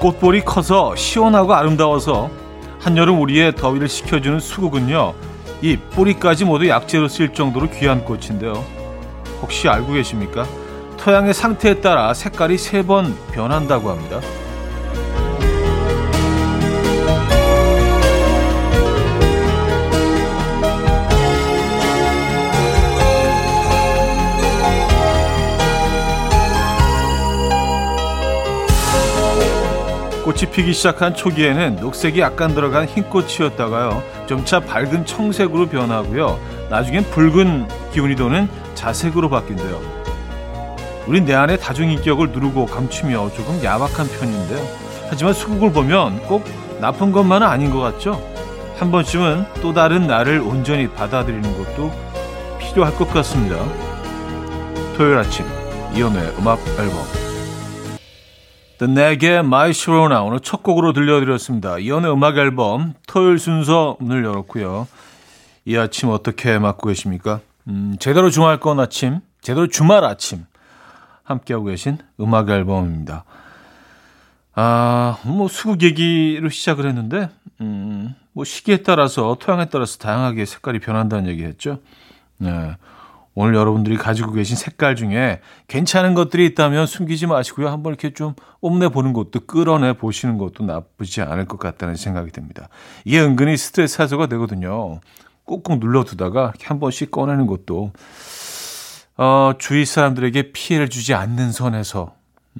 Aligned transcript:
꽃볼이 0.00 0.44
커서 0.46 0.96
시원하고 0.96 1.52
아름다워서 1.54 2.30
한여름 2.80 3.20
우리의 3.20 3.54
더위를 3.54 3.86
식혀주는 3.86 4.40
수국은요. 4.40 5.12
이 5.60 5.76
뿌리까지 5.76 6.46
모두 6.46 6.66
약재로 6.68 7.06
쓰일 7.08 7.34
정도로 7.34 7.68
귀한 7.68 8.02
꽃인데요. 8.06 8.64
혹시 9.42 9.68
알고 9.68 9.92
계십니까? 9.92 10.46
토양의 10.96 11.34
상태에 11.34 11.80
따라 11.82 12.14
색깔이 12.14 12.56
세 12.56 12.82
번 12.82 13.14
변한다고 13.32 13.90
합니다. 13.90 14.20
꽃이 30.30 30.52
피기 30.52 30.72
시작한 30.72 31.12
초기에는 31.12 31.76
녹색이 31.80 32.20
약간 32.20 32.54
들어간 32.54 32.86
흰꽃이었다가요. 32.86 34.00
점차 34.28 34.60
밝은 34.60 35.04
청색으로 35.04 35.66
변하고요. 35.66 36.38
나중엔 36.70 37.02
붉은 37.10 37.66
기운이 37.92 38.14
도는 38.14 38.48
자색으로 38.76 39.28
바뀐대요. 39.28 39.80
우린 41.08 41.24
내 41.24 41.34
안에 41.34 41.56
다중인격을 41.56 42.30
누르고 42.30 42.66
감추며 42.66 43.32
조금 43.34 43.60
야박한 43.64 44.06
편인데요. 44.06 44.64
하지만 45.08 45.34
수국을 45.34 45.72
보면 45.72 46.22
꼭 46.28 46.44
나쁜 46.80 47.10
것만은 47.10 47.44
아닌 47.44 47.72
것 47.72 47.80
같죠? 47.80 48.22
한 48.78 48.92
번쯤은 48.92 49.46
또 49.60 49.72
다른 49.72 50.06
나를 50.06 50.38
온전히 50.42 50.88
받아들이는 50.88 51.58
것도 51.58 51.90
필요할 52.60 52.94
것 52.94 53.12
같습니다. 53.12 53.56
토요일 54.96 55.18
아침 55.18 55.44
이연의 55.92 56.34
음악 56.38 56.60
앨범 56.78 57.29
The 58.80 58.94
내게 58.94 59.40
My 59.40 59.70
Sharona 59.70 60.22
오늘 60.22 60.40
첫 60.40 60.62
곡으로 60.62 60.94
들려드렸습니다. 60.94 61.76
이연의 61.76 62.10
음악 62.14 62.38
앨범 62.38 62.94
토요일 63.06 63.38
순서 63.38 63.98
문을 64.00 64.24
열었고요. 64.24 64.88
이 65.66 65.76
아침 65.76 66.08
어떻게 66.08 66.58
맞고 66.58 66.88
계십니까? 66.88 67.40
음, 67.68 67.96
제대로 68.00 68.30
중할건 68.30 68.80
아침, 68.80 69.20
제대로 69.42 69.66
주말 69.66 70.02
아침 70.02 70.46
함께하고 71.24 71.66
계신 71.66 71.98
음악 72.20 72.48
앨범입니다. 72.48 73.24
아, 74.54 75.18
뭐 75.26 75.48
수국 75.48 75.82
얘기로 75.82 76.48
시작을 76.48 76.86
했는데 76.86 77.28
음, 77.60 78.14
뭐 78.32 78.46
시기에 78.46 78.78
따라서 78.78 79.36
토양에 79.38 79.66
따라서 79.66 79.98
다양하게 79.98 80.46
색깔이 80.46 80.78
변한다는 80.78 81.28
얘기했죠. 81.28 81.80
네. 82.38 82.76
오늘 83.40 83.54
여러분들이 83.54 83.96
가지고 83.96 84.32
계신 84.32 84.54
색깔 84.54 84.94
중에 84.96 85.40
괜찮은 85.66 86.12
것들이 86.12 86.44
있다면 86.44 86.84
숨기지 86.84 87.26
마시고요. 87.26 87.70
한번 87.70 87.94
이렇게 87.94 88.12
좀 88.12 88.34
뽐내 88.60 88.90
보는 88.90 89.14
것도 89.14 89.46
끌어내 89.46 89.94
보시는 89.94 90.36
것도 90.36 90.64
나쁘지 90.64 91.22
않을 91.22 91.46
것 91.46 91.58
같다는 91.58 91.96
생각이 91.96 92.32
듭니다. 92.32 92.68
이게 93.06 93.18
은근히 93.18 93.56
스트레스 93.56 94.02
해소가 94.02 94.26
되거든요. 94.26 95.00
꾹꾹 95.46 95.76
눌러두다가 95.76 96.52
한 96.62 96.80
번씩 96.80 97.10
꺼내는 97.10 97.46
것도 97.46 97.92
어, 99.16 99.52
주위 99.58 99.86
사람들에게 99.86 100.52
피해를 100.52 100.90
주지 100.90 101.14
않는 101.14 101.50
선에서 101.50 102.12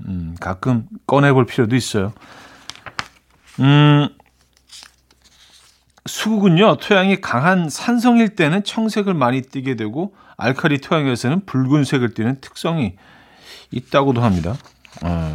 음, 0.06 0.34
가끔 0.40 0.86
꺼내볼 1.06 1.44
필요도 1.44 1.76
있어요. 1.76 2.14
음, 3.60 4.08
수국은요, 6.06 6.76
토양이 6.76 7.20
강한 7.20 7.68
산성일 7.68 8.30
때는 8.30 8.64
청색을 8.64 9.12
많이 9.12 9.42
띠게 9.42 9.76
되고, 9.76 10.14
알칼리 10.40 10.78
토양에서는 10.78 11.46
붉은색을 11.46 12.14
띠는 12.14 12.40
특성이 12.40 12.96
있다고도 13.70 14.22
합니다. 14.22 14.56
어, 15.04 15.34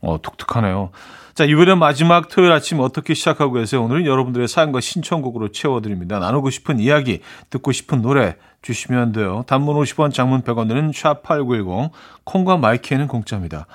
어 0.00 0.20
독특하네요. 0.22 0.90
자, 1.34 1.44
이번에 1.44 1.74
마지막 1.74 2.28
토요일 2.28 2.52
아침 2.52 2.78
어떻게 2.78 3.12
시작하고 3.12 3.54
계세요? 3.54 3.82
오늘은 3.82 4.06
여러분들의 4.06 4.46
사연과 4.46 4.80
신청곡으로 4.80 5.50
채워드립니다. 5.50 6.20
나누고 6.20 6.50
싶은 6.50 6.78
이야기, 6.78 7.22
듣고 7.50 7.72
싶은 7.72 8.02
노래 8.02 8.36
주시면 8.62 9.12
돼요. 9.12 9.42
단문 9.48 9.74
50원, 9.76 10.12
장문 10.12 10.42
100원 10.42 10.68
드는 10.68 10.92
샵8910, 10.92 11.90
콩과 12.22 12.58
마이키에는 12.58 13.08
공짜입니다. 13.08 13.66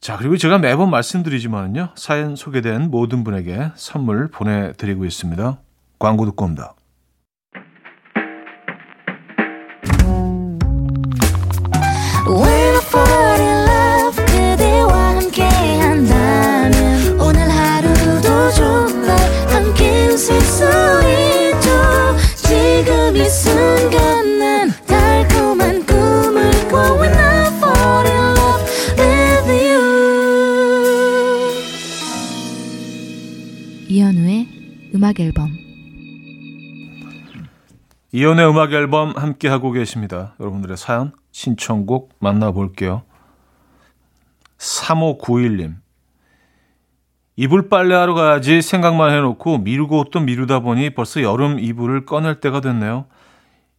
자, 0.00 0.16
그리고 0.16 0.36
제가 0.36 0.58
매번 0.58 0.88
말씀드리지만요. 0.90 1.90
사연 1.94 2.36
소개된 2.36 2.90
모든 2.90 3.24
분에게 3.24 3.72
선물 3.74 4.28
보내드리고 4.30 5.04
있습니다. 5.04 5.58
광고 5.98 6.24
듣고 6.26 6.44
옵니다. 6.44 6.75
음악 35.16 35.20
앨범 35.20 35.50
이연의 38.12 38.48
음악 38.48 38.72
앨범 38.72 39.16
함께 39.16 39.48
하고 39.48 39.72
계십니다. 39.72 40.34
여러분들의 40.40 40.76
사연 40.76 41.12
신청곡 41.32 42.14
만나볼게요. 42.18 43.02
3591님 44.58 45.76
이불 47.36 47.68
빨래하러 47.68 48.14
가야지 48.14 48.62
생각만 48.62 49.12
해놓고 49.12 49.58
미루고 49.58 50.04
또 50.10 50.20
미루다 50.20 50.60
보니 50.60 50.90
벌써 50.90 51.22
여름 51.22 51.58
이불을 51.58 52.06
꺼낼 52.06 52.40
때가 52.40 52.60
됐네요. 52.60 53.06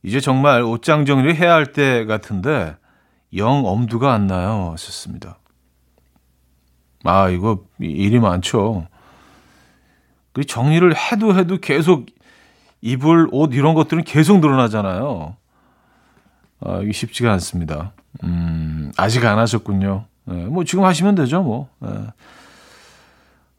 이제 0.04 0.20
정말 0.20 0.62
옷장 0.62 1.06
정리를 1.06 1.36
해야 1.36 1.54
할 1.54 1.72
때 1.74 2.06
같은데 2.06 2.76
영 3.36 3.66
엄두가 3.66 4.14
안 4.14 4.28
나요. 4.28 4.76
썼습니다. 4.78 5.40
아 7.04 7.30
이거 7.30 7.64
일이 7.80 8.20
많죠. 8.20 8.88
그 10.38 10.46
정리를 10.46 10.96
해도 10.96 11.36
해도 11.36 11.58
계속 11.58 12.06
입을 12.82 13.28
옷 13.32 13.56
이런 13.56 13.74
것들은 13.74 14.04
계속 14.04 14.40
늘어나잖아요. 14.40 15.36
아, 16.60 16.80
이게 16.84 16.92
쉽지가 16.92 17.32
않습니다. 17.34 17.94
음, 18.24 18.92
아직 18.98 19.26
안 19.26 19.40
하셨군요. 19.40 20.06
네, 20.26 20.46
뭐 20.46 20.64
지금 20.64 20.84
하시면 20.84 21.16
되죠, 21.16 21.42
뭐. 21.42 21.70
네. 21.80 21.90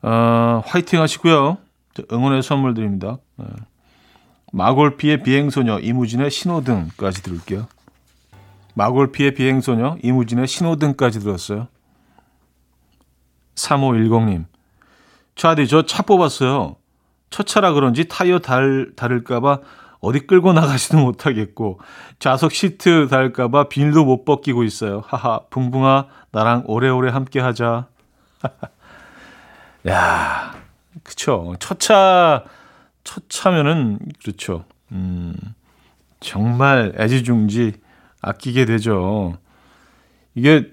어, 0.02 0.62
화이팅 0.64 1.00
하시고요. 1.02 1.58
응원의 2.12 2.44
선물 2.44 2.74
드립니다. 2.74 3.18
네. 3.34 3.46
마골피의 4.52 5.24
비행소녀 5.24 5.80
이무진의 5.80 6.30
신호등까지 6.30 7.24
들을게요. 7.24 7.66
마골피의 8.74 9.34
비행소녀 9.34 9.98
이무진의 10.04 10.46
신호등까지 10.46 11.18
들었어요. 11.18 11.66
3510님. 13.56 14.44
차디 15.38 15.68
저 15.68 15.82
차 15.82 16.02
뽑았어요. 16.02 16.76
첫 17.30 17.46
차라 17.46 17.72
그런지 17.72 18.06
타이어 18.08 18.40
달, 18.40 18.90
다를까봐 18.96 19.60
어디 20.00 20.20
끌고 20.26 20.52
나가지도 20.52 20.98
못하겠고 20.98 21.78
좌석 22.18 22.52
시트 22.52 23.06
달까봐 23.08 23.68
비닐도 23.68 24.04
못 24.04 24.24
벗기고 24.24 24.64
있어요. 24.64 25.02
하하 25.06 25.40
붕붕아 25.50 26.06
나랑 26.32 26.64
오래오래 26.66 27.10
함께하자. 27.12 27.86
야 29.88 30.54
그쵸 31.04 31.54
첫차 31.60 32.44
첫 33.04 33.24
차면은 33.28 33.98
그렇죠. 34.20 34.64
음 34.90 35.34
정말 36.20 36.94
애지중지 36.98 37.74
아끼게 38.22 38.64
되죠. 38.64 39.38
이게 40.34 40.72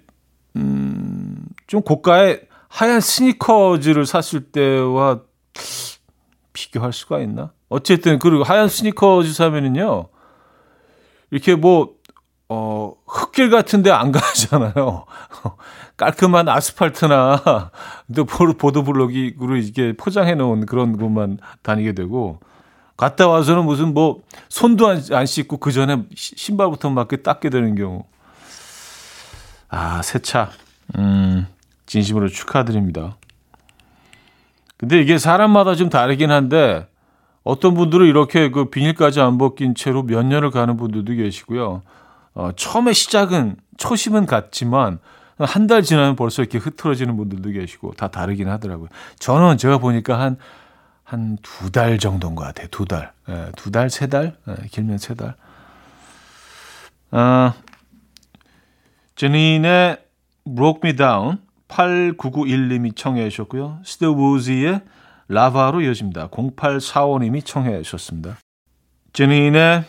음좀 0.56 1.82
고가의 1.86 2.45
하얀 2.76 3.00
스니커즈를 3.00 4.06
샀을 4.06 4.52
때와 4.52 5.22
비교할 6.52 6.92
수가 6.92 7.22
있나? 7.22 7.54
어쨌든 7.70 8.20
그리고 8.20 8.44
하얀 8.44 8.68
스니커즈 8.68 9.32
사면은요. 9.32 10.10
이렇게 11.32 11.56
뭐 11.56 11.94
어, 12.50 12.94
흙길 13.08 13.50
같은데 13.50 13.92
안 13.92 14.12
가잖아요. 14.12 15.06
깔끔한 15.96 16.50
아스팔트나 16.50 17.72
또 18.14 18.26
보도블록으로 18.26 19.56
이게 19.56 19.94
포장해 19.96 20.36
놓은 20.36 20.66
그런 20.66 20.98
곳만 20.98 21.38
다니게 21.62 21.94
되고 21.94 22.42
갔다 22.98 23.30
와서는 23.30 23.64
무슨 23.64 23.94
뭐 23.94 24.22
손도 24.50 24.90
안, 24.90 25.02
안 25.14 25.26
씻고 25.26 25.60
그 25.60 25.72
전에 25.72 26.04
신발부터 26.14 26.90
막 26.90 27.08
닦게 27.24 27.50
되는 27.50 27.74
경우. 27.76 28.04
아, 29.70 30.02
세차. 30.02 30.52
음. 30.98 31.55
진심으로 31.86 32.30
축하드립니다. 32.30 33.18
근데 34.78 35.00
이게 35.00 35.18
사람마다 35.18 35.76
좀 35.76 35.90
다르긴 35.90 36.32
한데 36.32 36.88
어떤 37.44 37.74
분들은 37.76 38.08
이렇게 38.08 38.50
그 38.52 38.66
비닐까지 38.70 39.22
안 39.22 39.38
벗긴 39.38 39.76
채로 39.76 40.04
몇 40.04 40.24
년을 40.26 40.52
가는 40.52 40.76
분들도 40.78 41.14
계시고요. 41.14 41.84
어, 42.34 42.50
처음에 42.56 42.92
시작은 42.94 43.56
초심은 43.78 44.26
같지만 44.26 45.00
한 45.38 45.68
달 45.68 45.82
지나면 45.84 46.16
벌써 46.16 46.42
이렇게 46.42 46.58
흐트러지는 46.58 47.18
분들도 47.18 47.50
계시고 47.52 47.94
다 47.94 48.08
다르긴 48.08 48.48
하더라고요. 48.50 48.88
저는 49.20 49.58
제가 49.58 49.78
보니까 49.80 50.20
한 50.20 50.38
한 51.08 51.38
두 51.44 51.70
달 51.72 52.00
정도인 52.00 52.34
것 52.36 52.44
같아요. 52.44 52.68
두 52.72 52.86
달, 52.86 53.12
예, 53.30 53.52
두 53.56 53.70
달, 53.70 53.92
세 53.92 54.08
달, 54.08 54.36
예, 54.48 54.56
길면 54.72 54.98
세 54.98 55.14
달. 55.14 55.36
아, 57.12 57.54
제니의 59.16 59.98
Broke 60.56 60.82
Me 60.84 60.96
Down 60.96 61.38
8991님이 61.76 62.96
청해 62.96 63.30
주셨고요. 63.30 63.80
스티브 63.84 64.12
우즈의 64.12 64.82
라바로 65.28 65.82
이어집니다. 65.82 66.30
0845님이 66.30 67.44
청해 67.44 67.82
주셨습니다. 67.82 68.38
제니의 69.14 69.84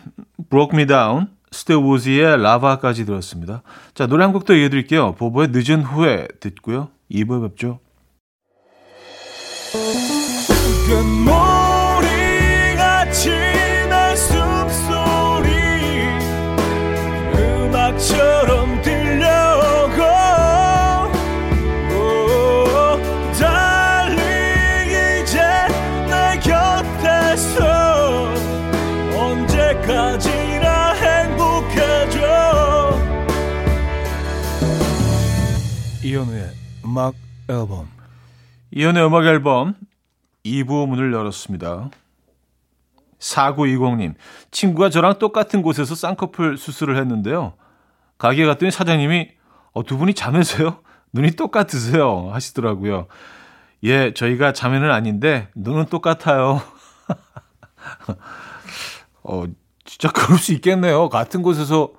Broke 0.50 0.76
Me 0.78 0.86
Down, 0.86 1.28
스티브 1.50 1.78
우즈의 1.78 2.42
라바까지 2.42 3.06
들었습니다. 3.06 3.62
자, 3.94 4.06
노래 4.06 4.24
한 4.24 4.32
곡 4.32 4.44
더 4.44 4.54
이어드릴게요. 4.54 5.14
보보의 5.14 5.48
늦은 5.52 5.82
후에 5.82 6.28
듣고요. 6.40 6.88
2부에 7.10 7.48
뵙죠. 7.48 7.80
이현우의 36.16 36.50
음악 36.86 37.14
앨범 37.46 37.90
이현우의 38.70 39.06
음악 39.06 39.26
앨범 39.26 39.74
2부 40.46 40.88
문을 40.88 41.12
열었습니다. 41.12 41.90
4920님, 43.18 44.14
친구가 44.50 44.88
저랑 44.88 45.18
똑같은 45.18 45.60
곳에서 45.60 45.94
쌍꺼풀 45.94 46.56
수술을 46.56 46.96
했는데요. 46.96 47.52
가게 48.16 48.46
갔더니 48.46 48.70
사장님이 48.70 49.28
어, 49.72 49.82
두 49.82 49.98
분이 49.98 50.14
자매세요? 50.14 50.80
눈이 51.12 51.32
똑같으세요? 51.32 52.30
하시더라고요. 52.32 53.08
예, 53.84 54.14
저희가 54.14 54.54
자매는 54.54 54.90
아닌데 54.90 55.50
눈은 55.54 55.86
똑같아요. 55.86 56.62
어, 59.22 59.44
진짜 59.84 60.10
그럴 60.10 60.38
수 60.38 60.54
있겠네요. 60.54 61.10
같은 61.10 61.42
곳에서 61.42 61.90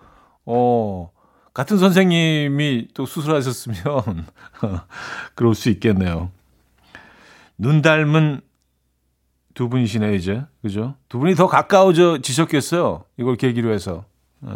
어, 0.43 1.11
같은 1.57 1.79
선생님이 1.79 2.89
또 2.93 3.07
수술하셨으면 3.07 4.27
그럴 5.33 5.55
수 5.55 5.71
있겠네요. 5.71 6.29
눈 7.57 7.81
닮은 7.81 8.41
두 9.55 9.67
분이시네 9.67 10.13
이제 10.13 10.45
그죠? 10.61 10.93
두 11.09 11.17
분이 11.17 11.33
더 11.33 11.47
가까워져 11.47 12.19
지셨겠어요. 12.21 13.05
이걸 13.17 13.37
계기로 13.37 13.73
해서. 13.73 14.05
네. 14.41 14.51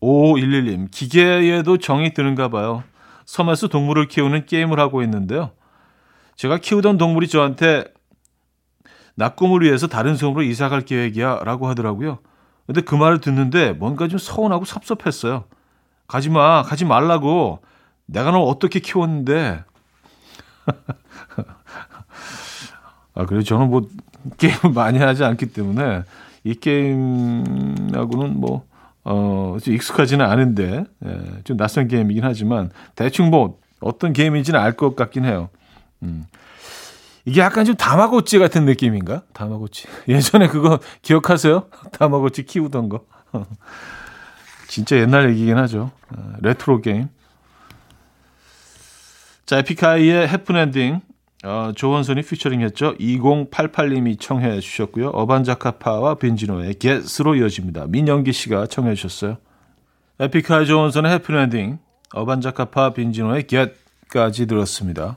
5511님 0.00 0.88
기계에도 0.92 1.78
정이 1.78 2.14
드는가 2.14 2.46
봐요. 2.46 2.84
섬에서 3.26 3.66
동물을 3.66 4.06
키우는 4.06 4.46
게임을 4.46 4.78
하고 4.78 5.02
있는데요. 5.02 5.50
제가 6.36 6.58
키우던 6.58 6.98
동물이 6.98 7.26
저한테 7.26 7.86
낙곰을 9.16 9.62
위해서 9.62 9.88
다른 9.88 10.14
섬으로 10.14 10.42
이사 10.42 10.68
갈 10.68 10.82
계획이야 10.82 11.40
라고 11.42 11.66
하더라고요. 11.66 12.20
근데 12.66 12.80
그 12.80 12.94
말을 12.94 13.20
듣는데 13.20 13.72
뭔가 13.72 14.08
좀 14.08 14.18
서운하고 14.18 14.64
섭섭했어요. 14.64 15.44
가지 16.06 16.30
마, 16.30 16.62
가지 16.62 16.84
말라고. 16.84 17.60
내가 18.06 18.30
널 18.30 18.42
어떻게 18.42 18.80
키웠는데. 18.80 19.64
아, 23.14 23.26
그래요? 23.26 23.42
저는 23.42 23.68
뭐 23.68 23.88
게임을 24.38 24.70
많이 24.74 24.98
하지 24.98 25.24
않기 25.24 25.52
때문에 25.52 26.02
이 26.44 26.54
게임하고는 26.54 28.40
뭐, 28.40 28.64
어, 29.04 29.56
좀 29.62 29.74
익숙하지는 29.74 30.24
않은데, 30.24 30.84
예, 31.04 31.20
좀 31.44 31.56
낯선 31.56 31.88
게임이긴 31.88 32.24
하지만 32.24 32.70
대충 32.94 33.30
뭐 33.30 33.58
어떤 33.80 34.12
게임인지는 34.12 34.58
알 34.58 34.72
것 34.76 34.96
같긴 34.96 35.24
해요. 35.24 35.48
음. 36.02 36.24
이게 37.24 37.40
약간 37.40 37.64
좀 37.64 37.74
다마고치 37.76 38.38
같은 38.38 38.64
느낌인가? 38.64 39.22
다마고치. 39.32 39.86
예전에 40.08 40.48
그거 40.48 40.80
기억하세요? 41.02 41.68
다마고치 41.92 42.44
키우던 42.44 42.88
거. 42.88 43.04
진짜 44.68 44.96
옛날 44.96 45.30
얘기긴 45.30 45.56
하죠. 45.58 45.90
어, 46.10 46.32
레트로 46.40 46.80
게임. 46.80 47.08
자, 49.46 49.58
에픽하이의 49.58 50.28
헤픈엔딩 50.28 51.00
어, 51.44 51.72
조원선이 51.74 52.22
피처링했죠. 52.22 52.94
2088님이 52.94 54.18
청해 54.18 54.60
주셨고요. 54.60 55.08
어반자카파와 55.08 56.14
빈지노의 56.14 56.74
Get으로 56.78 57.34
이어집니다. 57.34 57.86
민영기 57.88 58.32
씨가 58.32 58.66
청해 58.66 58.94
주셨어요. 58.94 59.38
에픽하이 60.20 60.66
조원선의 60.66 61.12
헤픈엔딩, 61.12 61.78
어반자카파 62.14 62.92
벤지노의 62.92 63.48
get까지 63.48 64.46
들었습니다. 64.46 65.16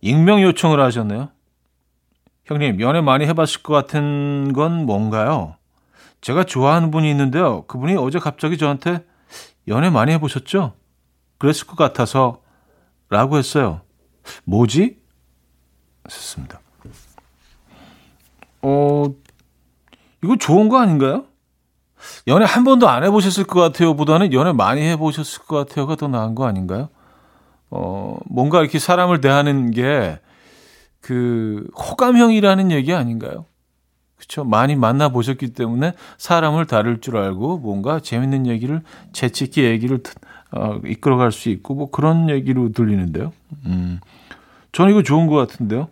익명 0.00 0.42
요청을 0.42 0.80
하셨네요. 0.80 1.28
형님, 2.44 2.80
연애 2.80 3.00
많이 3.00 3.26
해봤을 3.26 3.62
것 3.62 3.72
같은 3.74 4.52
건 4.52 4.86
뭔가요? 4.86 5.56
제가 6.20 6.44
좋아하는 6.44 6.90
분이 6.90 7.08
있는데요. 7.10 7.62
그분이 7.62 7.96
어제 7.96 8.18
갑자기 8.18 8.58
저한테 8.58 9.04
연애 9.68 9.90
많이 9.90 10.12
해보셨죠? 10.12 10.74
그랬을 11.38 11.66
것 11.66 11.76
같아서 11.76 12.42
라고 13.08 13.38
했어요. 13.38 13.80
뭐지? 14.44 14.98
했습니다. 16.06 16.60
어, 18.62 19.04
이거 20.22 20.36
좋은 20.36 20.68
거 20.68 20.78
아닌가요? 20.78 21.24
연애 22.26 22.44
한 22.44 22.64
번도 22.64 22.88
안 22.88 23.04
해보셨을 23.04 23.44
것 23.44 23.60
같아요. 23.60 23.94
보다는 23.94 24.32
연애 24.32 24.52
많이 24.52 24.82
해보셨을 24.82 25.42
것 25.44 25.56
같아요가 25.56 25.96
더 25.96 26.08
나은 26.08 26.34
거 26.34 26.46
아닌가요? 26.46 26.88
어, 27.70 28.18
뭔가 28.26 28.60
이렇게 28.60 28.78
사람을 28.78 29.20
대하는 29.20 29.70
게 29.70 30.18
그 31.00 31.66
호감형이라는 31.76 32.70
얘기 32.70 32.92
아닌가요? 32.92 33.46
그렇죠. 34.16 34.44
많이 34.44 34.76
만나 34.76 35.08
보셨기 35.08 35.54
때문에 35.54 35.94
사람을 36.18 36.66
다룰 36.66 37.00
줄 37.00 37.16
알고 37.16 37.58
뭔가 37.58 38.00
재밌는 38.00 38.46
얘기를 38.46 38.82
재치있게 39.12 39.70
얘기를 39.70 40.00
어, 40.52 40.78
이끌어갈 40.84 41.32
수 41.32 41.48
있고 41.48 41.74
뭐 41.74 41.90
그런 41.90 42.28
얘기로 42.28 42.72
들리는데요. 42.72 43.32
음, 43.66 44.00
저는 44.72 44.92
이거 44.92 45.02
좋은 45.02 45.26
것 45.26 45.36
같은데요. 45.36 45.88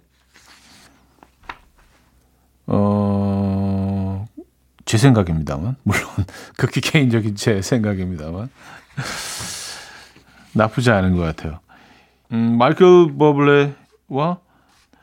어, 2.66 4.26
제 4.84 4.98
생각입니다만 4.98 5.76
물론 5.84 6.02
극히 6.58 6.82
개인적인 6.82 7.34
제 7.36 7.62
생각입니다만 7.62 8.50
나쁘지 10.52 10.90
않은 10.90 11.16
것 11.16 11.22
같아요. 11.22 11.60
음, 12.32 12.58
마이클 12.58 13.16
버블레와 13.16 14.38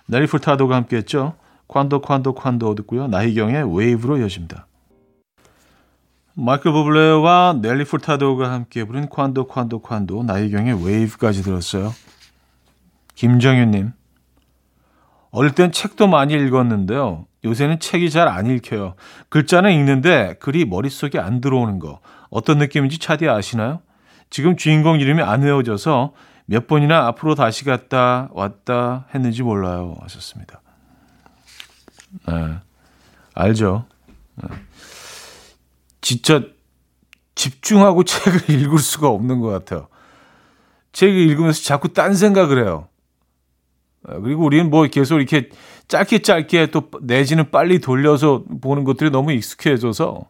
넬리 0.07 0.27
퍼타도가 0.27 0.75
함께했죠. 0.75 1.35
Quando 1.67 2.01
Quando 2.01 2.35
Quando 2.35 2.75
듣고요. 2.75 3.07
나희경의 3.07 3.75
Wave로 3.75 4.17
이어집니다. 4.19 4.67
마이클 6.35 6.71
버블레와 6.73 7.59
넬리 7.61 7.85
퍼타도가 7.85 8.51
함께 8.51 8.83
부른 8.83 9.09
Quando 9.09 9.47
Quando 9.47 9.79
Quando 9.81 10.23
나희경의 10.23 10.85
Wave까지 10.85 11.43
들었어요. 11.43 11.93
김정윤님 13.15 13.93
어릴 15.31 15.51
땐 15.55 15.71
책도 15.71 16.07
많이 16.07 16.33
읽었는데요. 16.33 17.25
요새는 17.45 17.79
책이 17.79 18.09
잘 18.09 18.27
안 18.27 18.47
읽혀요. 18.47 18.95
글자는 19.29 19.71
읽는데 19.71 20.35
글이 20.39 20.65
머릿속에 20.65 21.19
안 21.19 21.41
들어오는 21.41 21.79
거. 21.79 21.99
어떤 22.29 22.57
느낌인지 22.57 22.99
차디 22.99 23.29
아시나요? 23.29 23.79
지금 24.29 24.57
주인공 24.57 24.99
이름이 24.99 25.21
안 25.21 25.41
외워져서 25.41 26.13
몇 26.45 26.67
번이나 26.67 27.07
앞으로 27.07 27.35
다시 27.35 27.65
갔다 27.65 28.29
왔다 28.31 29.07
했는지 29.13 29.43
몰라요. 29.43 29.97
하셨습니다. 30.01 30.61
네, 32.27 32.57
알죠. 33.33 33.85
네. 34.35 34.49
진짜 36.01 36.43
집중하고 37.33 38.03
책을 38.05 38.49
읽을 38.49 38.77
수가 38.77 39.09
없는 39.09 39.39
것 39.39 39.49
같아요. 39.49 39.87
책을 40.93 41.15
읽으면서 41.15 41.63
자꾸 41.63 41.93
딴 41.93 42.13
생각을 42.13 42.63
해요. 42.63 42.87
네, 44.07 44.15
그리고 44.21 44.45
우리는 44.45 44.69
뭐 44.69 44.85
계속 44.87 45.17
이렇게 45.17 45.49
짧게 45.87 46.19
짧게 46.19 46.67
또 46.67 46.89
내지는 47.01 47.51
빨리 47.51 47.79
돌려서 47.79 48.43
보는 48.61 48.83
것들이 48.83 49.09
너무 49.09 49.31
익숙해져서 49.33 50.29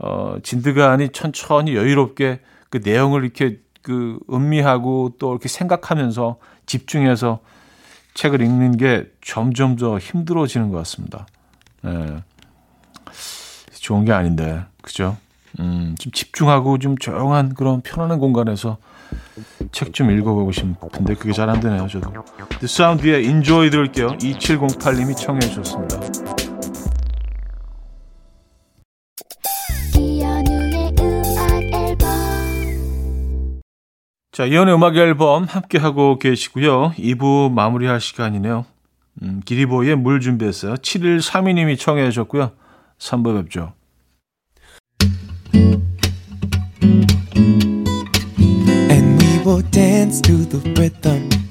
어, 0.00 0.36
진드가니 0.42 1.10
천천히 1.10 1.74
여유롭게 1.74 2.40
그 2.70 2.80
내용을 2.82 3.24
이렇게 3.24 3.58
그 3.88 4.18
음미하고 4.30 5.14
또 5.18 5.32
이렇게 5.32 5.48
생각하면서 5.48 6.36
집중해서 6.66 7.38
책을 8.12 8.42
읽는 8.42 8.76
게 8.76 9.06
점점 9.24 9.76
더 9.76 9.96
힘들어지는 9.98 10.70
것 10.70 10.76
같습니다. 10.76 11.26
네. 11.80 12.22
좋은 13.80 14.04
게 14.04 14.12
아닌데, 14.12 14.62
그죠? 14.82 15.16
음, 15.58 15.94
좀 15.98 16.12
집중하고 16.12 16.76
좀 16.78 16.98
조용한 16.98 17.54
그런 17.54 17.80
편안한 17.80 18.18
공간에서 18.18 18.76
책 19.72 19.92
좀 19.92 20.10
읽어보고 20.10 20.52
싶은데 20.52 21.14
그게 21.14 21.32
잘 21.32 21.48
안 21.48 21.58
되네요, 21.60 21.88
저도. 21.88 22.12
The 22.60 22.64
Sound의 22.64 23.24
Enjoy 23.24 23.70
들을게요. 23.70 24.08
2708님이 24.18 25.16
청해 25.16 25.40
주셨습니다. 25.40 25.98
자, 34.38 34.44
이연의 34.44 34.72
음악 34.72 34.96
앨범 34.96 35.42
함께하고 35.42 36.16
계시고요. 36.20 36.92
2부 36.96 37.50
마무리할 37.50 38.00
시간이네요. 38.00 38.66
음, 39.22 39.42
기리보이의 39.44 39.96
물 39.96 40.20
준비했어요. 40.20 40.74
7132님이 40.74 41.76
청해 41.76 42.08
주셨고요. 42.10 42.52
3부 43.00 43.42
뵙죠. 43.42 43.72
Will 49.44 49.62
dance 49.70 50.20
to 50.20 50.36
the 50.48 50.60
rhythm. 50.76 51.37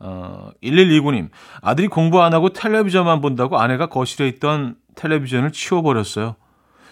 어, 0.00 0.50
1129님, 0.62 1.28
아들이 1.60 1.86
공부 1.88 2.22
안 2.22 2.32
하고 2.32 2.50
텔레비전만 2.50 3.20
본다고 3.20 3.58
아내가 3.58 3.86
거실에 3.86 4.28
있던 4.28 4.76
텔레비전을 4.96 5.52
치워버렸어요. 5.52 6.36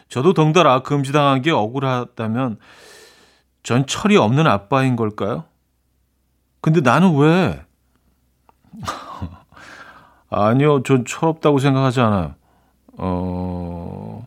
저도 0.08 0.34
덩달아 0.34 0.82
금지당한 0.82 1.42
게 1.42 1.50
억울하다면 1.50 2.58
전 3.62 3.86
철이 3.86 4.16
없는 4.16 4.46
아빠인 4.46 4.96
걸까요? 4.96 5.44
근데 6.60 6.80
나는 6.80 7.16
왜? 7.16 7.64
아니요, 10.30 10.82
전 10.82 11.04
철없다고 11.06 11.58
생각하지 11.58 12.00
않아요. 12.00 12.34
어, 12.98 14.26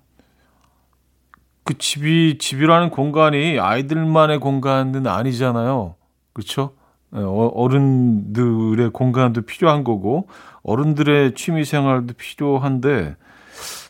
그 1.64 1.78
집이, 1.78 2.40
집이라는 2.40 2.90
공간이 2.90 3.60
아이들만의 3.60 4.40
공간은 4.40 5.06
아니잖아요. 5.06 5.96
그렇죠? 6.34 6.74
예, 7.16 7.20
어, 7.20 7.52
어른들의 7.54 8.92
공간도 8.92 9.42
필요한 9.42 9.84
거고 9.84 10.28
어른들의 10.64 11.36
취미 11.36 11.66
생활도 11.66 12.14
필요한데 12.18 13.16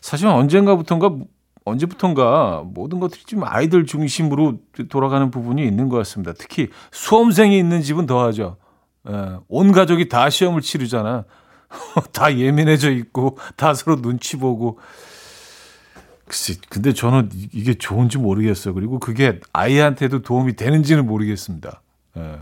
사실 0.00 0.26
언젠가부턴가 0.26 1.16
언제부턴가 1.64 2.64
모든 2.66 2.98
것들이 2.98 3.22
좀 3.24 3.44
아이들 3.44 3.86
중심으로 3.86 4.58
돌아가는 4.88 5.30
부분이 5.30 5.64
있는 5.64 5.88
것 5.88 5.96
같습니다. 5.98 6.32
특히 6.36 6.68
수험생이 6.90 7.56
있는 7.56 7.82
집은 7.82 8.06
더하죠. 8.06 8.56
예, 9.08 9.36
온 9.48 9.72
가족이 9.72 10.08
다 10.08 10.28
시험을 10.28 10.60
치르잖아. 10.60 11.24
다 12.12 12.36
예민해져 12.36 12.90
있고 12.90 13.38
다 13.56 13.74
서로 13.74 14.00
눈치 14.02 14.36
보고. 14.36 14.78
글쎄, 16.26 16.54
근데 16.68 16.92
저는 16.92 17.28
이게 17.52 17.74
좋은지 17.74 18.18
모르겠어요. 18.18 18.74
그리고 18.74 18.98
그게 18.98 19.38
아이한테도 19.52 20.22
도움이 20.22 20.56
되는지는 20.56 21.06
모르겠습니다. 21.06 21.82
예. 22.16 22.40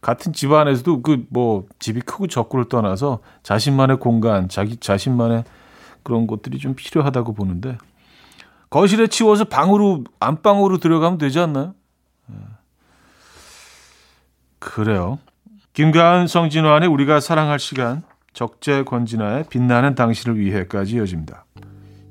같은 0.00 0.32
집안에서도 0.32 1.02
그 1.02 1.26
뭐 1.30 1.66
집이 1.78 2.00
크고 2.02 2.26
적고를 2.26 2.68
떠나서 2.68 3.20
자신만의 3.42 3.98
공간, 3.98 4.48
자기 4.48 4.76
자신만의 4.76 5.44
그런 6.02 6.26
것들이 6.26 6.58
좀 6.58 6.74
필요하다고 6.74 7.34
보는데 7.34 7.76
거실에 8.70 9.06
치워서 9.06 9.44
방으로 9.44 10.04
안방으로 10.20 10.78
들어가면 10.78 11.18
되지 11.18 11.40
않나요? 11.40 11.74
예. 12.30 12.34
그래요. 14.58 15.18
김가은 15.72 16.26
성진화의 16.26 16.88
우리가 16.88 17.20
사랑할 17.20 17.58
시간 17.58 18.02
적재 18.32 18.82
권진아의 18.82 19.44
빛나는 19.48 19.94
당신을 19.94 20.38
위해까지 20.38 20.96
이어집니다. 20.96 21.44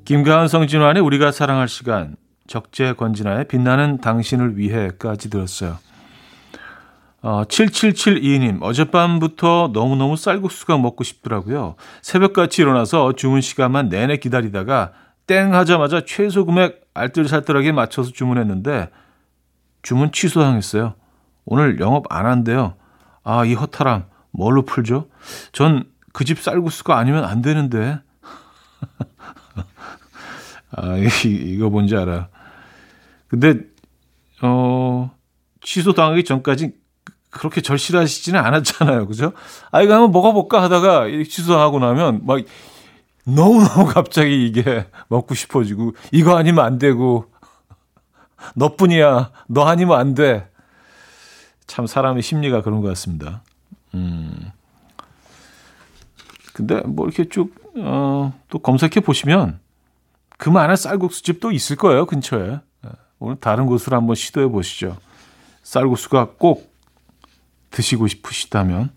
김가은 0.04 0.48
성진화의 0.48 1.00
우리가 1.00 1.32
사랑할 1.32 1.68
시간 1.68 2.16
적재 2.46 2.94
권진아의 2.94 3.46
빛나는 3.46 3.98
당신을 3.98 4.56
위해까지 4.56 5.28
들었어요. 5.30 5.78
어, 7.20 7.42
7772님, 7.44 8.62
어젯밤부터 8.62 9.70
너무너무 9.72 10.16
쌀국수가 10.16 10.78
먹고 10.78 11.02
싶더라고요. 11.02 11.74
새벽같이 12.00 12.62
일어나서 12.62 13.14
주문 13.14 13.40
시간만 13.40 13.88
내내 13.88 14.18
기다리다가 14.18 14.92
땡 15.26 15.52
하자마자 15.54 16.02
최소 16.06 16.44
금액 16.46 16.80
알뜰살뜰하게 16.94 17.72
맞춰서 17.72 18.12
주문했는데 18.12 18.90
주문 19.82 20.12
취소당했어요. 20.12 20.94
오늘 21.44 21.80
영업 21.80 22.04
안 22.12 22.26
한대요. 22.26 22.74
아, 23.24 23.44
이 23.44 23.54
허탈함 23.54 24.04
뭘로 24.30 24.62
풀죠? 24.64 25.08
전 25.52 25.84
그 26.12 26.24
집 26.24 26.40
쌀국수가 26.40 26.98
아니면 26.98 27.24
안 27.24 27.42
되는데. 27.42 28.00
아, 30.72 30.96
이, 30.96 31.08
이거 31.28 31.70
뭔지 31.70 31.96
알아. 31.96 32.28
근데 33.28 33.54
어 34.42 35.10
취소당하기 35.60 36.24
전까지 36.24 36.72
그렇게 37.30 37.60
절실하시지는 37.60 38.40
않았잖아요. 38.40 39.06
그죠? 39.06 39.32
아, 39.70 39.82
이거 39.82 39.94
한번 39.94 40.12
먹어볼까 40.12 40.62
하다가 40.62 41.06
취소하고 41.28 41.78
나면 41.78 42.22
막 42.24 42.40
너무너무 43.24 43.86
갑자기 43.92 44.46
이게 44.46 44.86
먹고 45.08 45.34
싶어지고 45.34 45.92
이거 46.12 46.36
아니면 46.36 46.64
안 46.64 46.78
되고 46.78 47.30
너뿐이야. 48.54 49.30
너 49.48 49.64
아니면 49.66 49.98
안 49.98 50.14
돼. 50.14 50.48
참 51.66 51.86
사람의 51.86 52.22
심리가 52.22 52.62
그런 52.62 52.80
것 52.80 52.88
같습니다. 52.88 53.42
음. 53.94 54.50
근데 56.54 56.80
뭐 56.80 57.06
이렇게 57.06 57.28
쭉, 57.28 57.54
어, 57.76 58.32
또 58.48 58.58
검색해 58.58 59.00
보시면 59.00 59.60
그 60.38 60.48
많은 60.48 60.76
쌀국수집도 60.76 61.52
있을 61.52 61.76
거예요. 61.76 62.06
근처에. 62.06 62.60
오늘 63.20 63.36
다른 63.36 63.66
곳으로 63.66 63.96
한번 63.96 64.14
시도해 64.14 64.48
보시죠. 64.48 64.96
쌀국수가 65.62 66.30
꼭 66.38 66.67
드시고 67.70 68.06
싶으시다면 68.08 68.90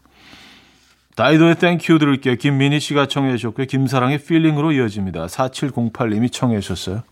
다이도의 1.15 1.55
Thank 1.55 1.83
You 1.83 1.99
들을게요. 1.99 2.35
김민희 2.35 2.79
씨가 2.79 3.07
청해 3.07 3.35
주셨고요. 3.37 3.67
김사랑의 3.67 4.19
Feeling으로 4.19 4.71
이어집니다. 4.71 5.27
4708님이 5.27 6.31
청해 6.31 6.59
주셨어요. 6.61 7.03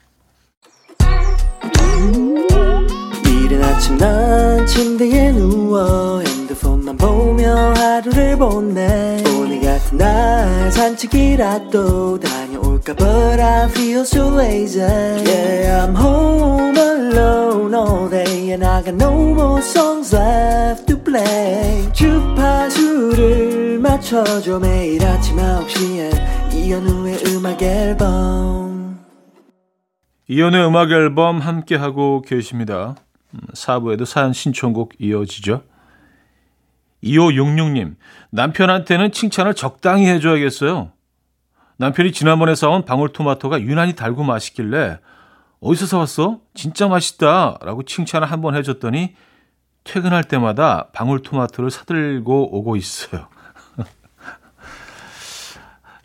이른 3.50 3.64
아침 3.64 3.98
난 3.98 4.66
침대에 4.68 5.32
누워 5.32 6.22
핸드폰만 6.22 6.98
보며 6.98 7.74
하루를 7.74 8.38
보내 8.38 9.24
오늘 9.36 9.60
같은 9.62 9.98
날 9.98 10.72
산책이라도 10.72 12.20
다녀올까 12.20 12.94
But 12.94 13.42
I 13.42 13.66
feel 13.70 14.02
so 14.02 14.40
lazy 14.40 14.82
Yeah 14.82 15.84
I'm 15.84 15.96
home 15.96 16.78
alone 16.78 17.74
all 17.74 18.08
day 18.10 18.52
And 18.52 18.64
I 18.64 18.84
got 18.84 18.94
no 18.94 19.34
more 19.34 19.62
songs 19.62 20.14
left 20.16 20.88
to 20.88 20.99
play 21.10 21.92
주파수를 21.92 23.80
맞춰줘 23.80 24.60
매일 24.60 25.04
아침 25.04 25.38
9시에 25.38 26.54
이현우의 26.54 27.24
음악 27.28 27.62
앨범 27.62 29.00
이연의 30.28 30.68
음악 30.68 30.92
앨범 30.92 31.40
함께 31.40 31.76
하고 31.76 32.22
계십니다. 32.22 32.96
4부에도 33.54 34.06
사연 34.06 34.32
신청곡 34.32 34.94
이어지죠. 35.00 35.64
2566님, 37.04 37.96
남편한테는 38.30 39.12
칭찬을 39.12 39.56
적당히 39.56 40.06
해줘야겠어요. 40.06 40.92
남편이 41.78 42.12
지난번에 42.12 42.54
사온 42.54 42.86
방울토마토가 42.86 43.62
유난히 43.62 43.96
달고 43.96 44.24
맛있길래 44.24 45.00
어디서 45.62 45.88
사왔어? 45.88 46.42
진짜 46.54 46.88
맛있다. 46.88 47.58
라고 47.62 47.82
칭찬을 47.84 48.30
한번 48.30 48.56
해줬더니 48.56 49.16
퇴근할 49.90 50.24
때마다 50.24 50.88
방울토마토를 50.94 51.72
사들고 51.72 52.56
오고 52.56 52.76
있어요. 52.76 53.28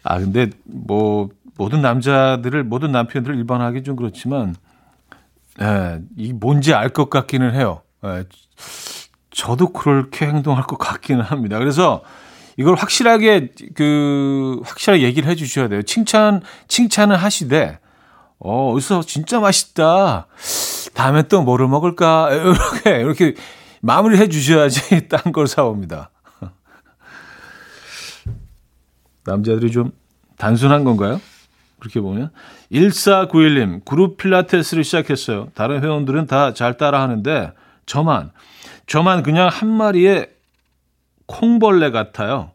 아, 0.03 0.19
근데 0.19 0.49
뭐, 0.65 1.29
모든 1.59 1.83
남자들을, 1.83 2.65
모든 2.65 2.93
남편들을 2.93 3.37
일반화하기 3.37 3.83
좀 3.83 3.97
그렇지만, 3.97 4.57
예, 5.61 6.01
이 6.17 6.33
뭔지 6.33 6.73
알 6.73 6.89
것 6.89 7.11
같기는 7.11 7.55
해요. 7.55 7.83
예, 8.05 8.25
저도 9.31 9.73
그렇게 9.73 10.27
행동할 10.27 10.65
것 10.65 10.79
같기는 10.79 11.21
합니다. 11.23 11.59
그래서 11.59 12.03
이걸 12.57 12.77
확실하게 12.77 13.51
그 13.75 14.61
확실하게 14.65 15.03
얘기를 15.03 15.29
해 15.29 15.35
주셔야 15.35 15.69
돼요. 15.69 15.83
칭찬 15.83 16.41
칭찬을 16.69 17.17
하시되 17.17 17.81
어, 18.39 18.73
어디서 18.73 19.03
진짜 19.03 19.41
맛있다. 19.41 20.29
다음에 20.95 21.23
또 21.25 21.43
뭐를 21.43 21.67
먹을까? 21.67 22.31
이렇게 22.33 23.01
이렇게 23.01 23.35
마무리를 23.85 24.23
해 24.25 24.29
주셔야지 24.29 25.09
딴 25.09 25.33
걸 25.33 25.47
사옵니다. 25.47 26.11
남자들이 29.25 29.71
좀 29.71 29.93
단순한 30.39 30.85
건가요? 30.85 31.21
그렇게 31.79 32.01
보면 32.01 32.31
1491님 32.73 33.85
그룹 33.85 34.17
필라테스를 34.17 34.85
시작했어요. 34.85 35.49
다른 35.55 35.83
회원들은 35.83 36.27
다 36.27 36.55
잘 36.55 36.77
따라 36.79 37.03
하는데 37.03 37.53
저만 37.87 38.31
저만 38.87 39.23
그냥 39.23 39.49
한 39.49 39.69
마리의 39.69 40.31
콩벌레 41.27 41.91
같아요. 41.91 42.53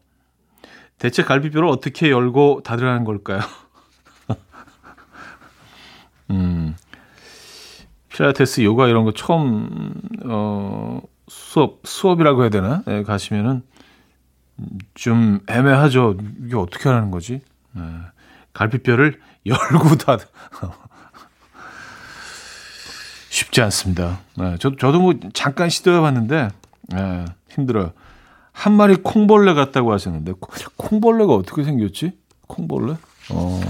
대체 0.98 1.22
갈비뼈를 1.22 1.68
어떻게 1.68 2.10
열고 2.10 2.62
닫으라는 2.64 3.04
걸까요? 3.04 3.40
음, 6.30 6.74
필라테스, 8.08 8.62
요가 8.62 8.88
이런 8.88 9.04
거 9.04 9.12
처음 9.12 9.92
어, 10.24 11.00
수업 11.40 11.78
수업이라고 11.84 12.42
해야 12.42 12.50
되나? 12.50 12.82
네, 12.86 13.04
가시면은 13.04 13.62
좀 14.94 15.38
애매하죠. 15.48 16.16
이게 16.44 16.56
어떻게 16.56 16.88
하는 16.88 17.12
거지? 17.12 17.40
네, 17.72 17.82
갈비뼈를 18.52 19.20
열고 19.46 19.94
닫. 19.96 20.20
쉽지 23.30 23.62
않습니다. 23.62 24.18
네, 24.36 24.56
저, 24.58 24.74
저도 24.76 25.00
뭐 25.00 25.14
잠깐 25.32 25.70
시도해봤는데 25.70 26.48
네, 26.88 27.24
힘들어요. 27.50 27.92
한 28.50 28.72
마리 28.72 28.96
콩벌레 28.96 29.54
같다고 29.54 29.92
하셨는데 29.92 30.32
콩벌레가 30.76 31.32
어떻게 31.32 31.62
생겼지? 31.62 32.18
콩벌레? 32.48 32.96
어, 33.30 33.60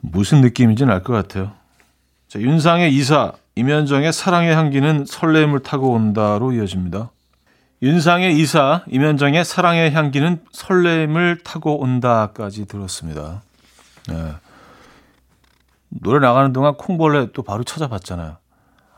무슨 0.00 0.40
느낌인지는 0.40 0.94
알 0.94 1.02
것 1.02 1.12
같아요. 1.12 1.52
자, 2.30 2.38
윤상의 2.38 2.94
이사, 2.94 3.32
임현정의 3.56 4.12
사랑의 4.12 4.54
향기는 4.54 5.04
설렘을 5.04 5.64
타고 5.64 5.90
온다로 5.90 6.52
이어집니다. 6.52 7.10
윤상의 7.82 8.38
이사, 8.38 8.84
임현정의 8.86 9.44
사랑의 9.44 9.90
향기는 9.90 10.40
설렘을 10.52 11.40
타고 11.42 11.80
온다까지 11.80 12.66
들었습니다. 12.66 13.42
네. 14.08 14.32
노래 15.88 16.20
나가는 16.20 16.52
동안 16.52 16.76
콩벌레 16.76 17.32
또 17.32 17.42
바로 17.42 17.64
찾아봤잖아요. 17.64 18.36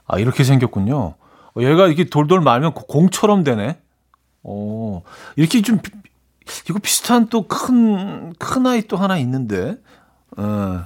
아, 0.04 0.18
이렇게 0.18 0.44
생겼군요. 0.44 1.14
어, 1.54 1.60
얘가 1.62 1.86
이렇게 1.86 2.04
돌돌 2.04 2.42
말면 2.42 2.74
공처럼 2.74 3.44
되네. 3.44 3.78
어, 4.42 5.00
이렇게 5.36 5.62
좀, 5.62 5.78
이거 6.68 6.78
비슷한 6.80 7.28
또 7.30 7.48
큰, 7.48 8.34
큰 8.34 8.66
아이 8.66 8.82
또 8.82 8.98
하나 8.98 9.16
있는데. 9.16 9.78
어, 10.36 10.84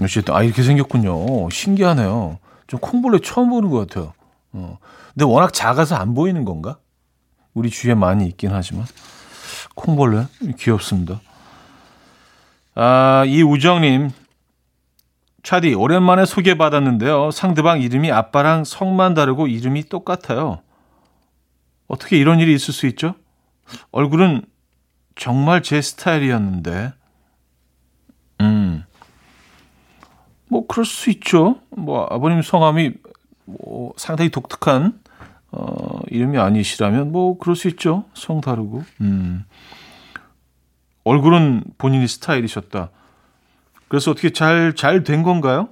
어쨌든, 0.00 0.34
아, 0.34 0.42
이렇게 0.42 0.62
생겼군요. 0.62 1.48
신기하네요. 1.50 2.38
좀 2.66 2.80
콩벌레 2.80 3.20
처음 3.20 3.50
보는 3.50 3.70
것 3.70 3.86
같아요. 3.86 4.12
어, 4.52 4.78
근데 5.12 5.24
워낙 5.24 5.52
작아서 5.52 5.96
안 5.96 6.14
보이는 6.14 6.44
건가? 6.44 6.78
우리 7.52 7.70
주위에 7.70 7.94
많이 7.94 8.26
있긴 8.26 8.50
하지만. 8.52 8.86
콩벌레? 9.74 10.26
귀엽습니다. 10.58 11.20
아, 12.74 13.24
이 13.26 13.42
우정님, 13.42 14.10
차디, 15.42 15.74
오랜만에 15.74 16.24
소개받았는데요. 16.24 17.30
상대방 17.30 17.80
이름이 17.80 18.10
아빠랑 18.10 18.64
성만 18.64 19.14
다르고 19.14 19.46
이름이 19.46 19.84
똑같아요. 19.84 20.60
어떻게 21.86 22.16
이런 22.16 22.40
일이 22.40 22.54
있을 22.54 22.72
수 22.72 22.86
있죠? 22.88 23.14
얼굴은 23.92 24.42
정말 25.16 25.62
제 25.62 25.80
스타일이었는데. 25.80 26.92
음. 28.40 28.84
뭐, 30.48 30.66
그럴 30.66 30.84
수 30.84 31.10
있죠. 31.10 31.60
뭐, 31.70 32.06
아버님 32.10 32.42
성함이 32.42 32.92
뭐 33.46 33.92
상당히 33.96 34.30
독특한, 34.30 35.00
어, 35.52 36.00
이름이 36.08 36.38
아니시라면, 36.38 37.12
뭐, 37.12 37.38
그럴 37.38 37.56
수 37.56 37.68
있죠. 37.68 38.04
성 38.14 38.40
다르고. 38.40 38.82
음. 39.00 39.44
얼굴은 41.04 41.64
본인이 41.78 42.06
스타일이셨다. 42.08 42.90
그래서 43.88 44.10
어떻게 44.10 44.30
잘, 44.30 44.74
잘 44.74 45.04
된 45.04 45.22
건가요? 45.22 45.68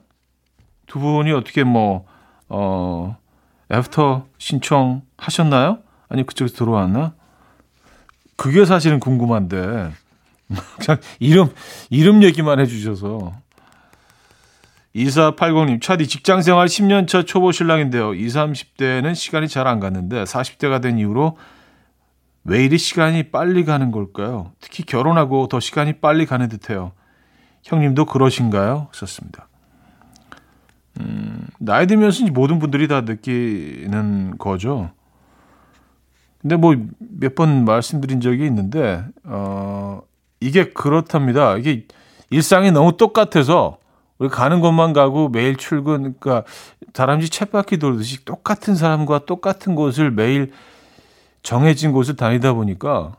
두 0.87 0.99
분이 0.99 1.33
어떻게 1.33 1.65
뭐, 1.65 2.07
어, 2.49 3.17
애프터 3.73 4.27
신청 4.39 5.03
하셨나요? 5.17 5.79
아니, 6.09 6.27
그쪽에서 6.27 6.55
들어왔나? 6.55 7.15
그게 8.37 8.65
사실은 8.67 9.01
궁금한데. 9.01 9.93
그냥 10.79 11.01
이름, 11.19 11.49
이름 11.89 12.23
얘기만 12.23 12.61
해주셔서. 12.61 13.33
2480님, 14.95 15.81
차디 15.81 16.07
직장 16.07 16.43
생활 16.43 16.67
10년 16.67 17.09
차 17.09 17.23
초보 17.23 17.51
신랑인데요. 17.51 18.15
20, 18.15 18.37
30대는 18.37 19.15
시간이 19.15 19.49
잘 19.49 19.67
안 19.67 19.81
갔는데 19.81 20.25
40대가 20.25 20.83
된 20.83 20.99
이후로 20.99 21.39
왜 22.45 22.65
이리 22.65 22.77
시간이 22.77 23.31
빨리 23.31 23.65
가는 23.65 23.91
걸까요? 23.91 24.53
특히 24.61 24.83
결혼하고 24.85 25.49
더 25.49 25.61
시간이 25.61 25.95
빨리 25.95 26.27
가는 26.27 26.49
듯해요. 26.49 26.93
형님도 27.63 28.05
그러신가요? 28.07 28.89
썼습니다. 28.93 29.49
음, 31.01 31.47
나이 31.59 31.87
들면서 31.87 32.27
모든 32.27 32.59
분들이 32.59 32.87
다 32.89 33.03
느끼는 33.03 34.37
거죠. 34.39 34.91
근데 36.43 36.57
뭐 36.57 36.75
몇 36.99 37.35
번 37.37 37.65
말씀드린 37.65 38.21
적이 38.21 38.47
있는데, 38.47 39.05
어, 39.25 40.03
이게 40.41 40.71
그렇답니다. 40.73 41.57
이게 41.57 41.87
일상이 42.31 42.73
너무 42.73 42.97
똑같아서 42.97 43.79
우리 44.23 44.29
가는 44.29 44.61
곳만 44.61 44.93
가고 44.93 45.29
매일 45.29 45.57
출근, 45.57 46.15
그러니까 46.21 46.45
다람쥐 46.93 47.29
쳇바퀴 47.29 47.79
돌듯이 47.79 48.25
똑같은 48.25 48.77
사람과 48.77 49.27
똑같은 49.27 49.75
곳을 49.75 50.13
매일 50.13 50.53
정해진 51.43 51.91
곳을 51.91 52.15
다니다 52.15 52.53
보니까 52.53 53.17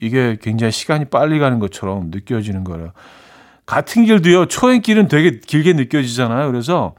이게 0.00 0.38
굉장히 0.42 0.72
시간이 0.72 1.04
빨리 1.04 1.38
가는 1.38 1.60
것처럼 1.60 2.10
느껴지는 2.10 2.64
거예요. 2.64 2.90
같은 3.64 4.04
길도요, 4.04 4.46
초행길은 4.46 5.06
되게 5.06 5.38
길게 5.38 5.74
느껴지잖아요. 5.74 6.50
그래서 6.50 6.96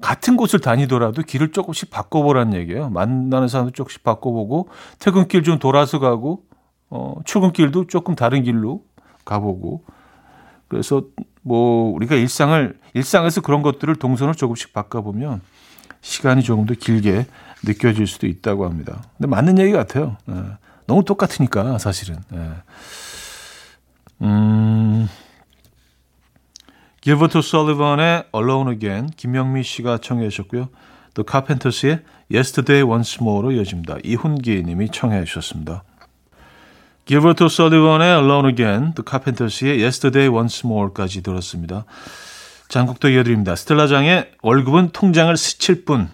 같은 0.00 0.36
곳을 0.36 0.60
다니더라도 0.60 1.22
길을 1.22 1.50
조금씩 1.50 1.90
바꿔보라는 1.90 2.54
얘기예요. 2.54 2.88
만나는 2.90 3.48
사람도 3.48 3.72
조금씩 3.72 4.04
바꿔보고, 4.04 4.68
퇴근길 5.00 5.42
좀 5.42 5.58
돌아서 5.58 5.98
가고, 5.98 6.44
어, 6.88 7.16
출근길도 7.24 7.88
조금 7.88 8.14
다른 8.14 8.44
길로 8.44 8.84
가보고. 9.24 9.82
그래서 10.68 11.02
뭐 11.48 11.94
우리가 11.94 12.14
일상을 12.14 12.78
일상에서 12.92 13.40
그런 13.40 13.62
것들을 13.62 13.96
동선을 13.96 14.34
조금씩 14.34 14.74
바꿔보면 14.74 15.40
시간이 16.02 16.42
조금 16.42 16.66
더 16.66 16.74
길게 16.74 17.26
느껴질 17.64 18.06
수도 18.06 18.26
있다고 18.26 18.66
합니다. 18.66 19.02
근데 19.16 19.28
맞는 19.28 19.58
얘기 19.58 19.72
같아요. 19.72 20.18
예. 20.28 20.34
너무 20.86 21.04
똑같으니까 21.04 21.78
사실은. 21.78 22.16
예. 22.34 22.50
음. 24.22 25.08
길버트 27.00 27.40
설리번의 27.40 28.24
Alone 28.34 28.72
Again 28.72 29.10
김영미 29.16 29.62
씨가 29.62 29.98
청해 29.98 30.28
주셨고요. 30.28 30.68
또 31.14 31.24
카펜터스의 31.24 32.02
Yesterday 32.30 32.82
Once 32.88 33.18
More로 33.20 33.52
이어집니다. 33.52 33.96
이훈기 34.04 34.62
님이 34.64 34.90
청해 34.90 35.24
주셨습니다. 35.24 35.82
길버트 37.08 37.48
설리번의 37.48 38.06
Alone 38.06 38.50
Again, 38.50 38.92
또 38.94 39.02
카펜터스의 39.02 39.80
Yesterday 39.80 40.28
Once 40.28 40.60
More까지 40.62 41.22
들었습니다. 41.22 41.86
장국도 42.68 43.08
이어드립니다. 43.08 43.56
스텔라장의 43.56 44.32
월급은 44.42 44.90
통장을 44.90 45.34
스칠 45.38 45.86
뿐. 45.86 46.10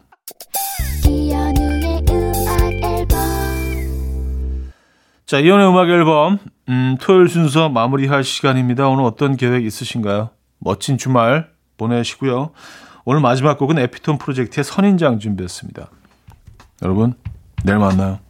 자, 5.26 5.40
이연의 5.40 5.68
음악 5.68 5.88
앨범 5.88 6.38
음, 6.68 6.96
토요일 7.00 7.28
순서 7.28 7.68
마무리할 7.68 8.22
시간입니다. 8.22 8.86
오늘 8.86 9.02
어떤 9.02 9.36
계획 9.36 9.66
있으신가요? 9.66 10.30
멋진 10.60 10.96
주말 10.96 11.50
보내시고요. 11.76 12.52
오늘 13.04 13.20
마지막 13.20 13.58
곡은 13.58 13.80
에피톤 13.80 14.18
프로젝트의 14.18 14.62
선인장 14.62 15.18
준비했습니다. 15.18 15.90
여러분, 16.82 17.14
내일 17.64 17.80
만나요. 17.80 18.20